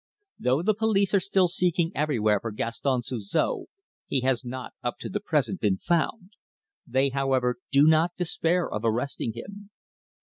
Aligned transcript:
Though 0.39 0.63
the 0.63 0.73
police 0.73 1.13
are 1.13 1.19
still 1.19 1.47
seeking 1.47 1.91
everywhere 1.93 2.39
for 2.39 2.49
Gaston 2.49 3.01
Suzor, 3.03 3.65
he 4.07 4.21
has 4.21 4.43
not 4.43 4.73
up 4.81 4.97
to 5.01 5.09
the 5.09 5.19
present 5.19 5.59
been 5.61 5.77
found. 5.77 6.31
They, 6.87 7.09
however, 7.09 7.57
do 7.71 7.83
not 7.83 8.15
despair 8.17 8.67
of 8.67 8.83
arresting 8.83 9.33
him. 9.33 9.69